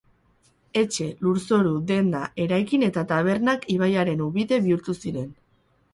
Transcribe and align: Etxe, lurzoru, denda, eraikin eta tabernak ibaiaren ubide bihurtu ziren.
Etxe, 0.79 1.05
lurzoru, 1.25 1.73
denda, 1.91 2.23
eraikin 2.45 2.87
eta 2.89 3.03
tabernak 3.15 3.71
ibaiaren 3.77 4.25
ubide 4.29 4.63
bihurtu 4.65 4.97
ziren. 5.03 5.29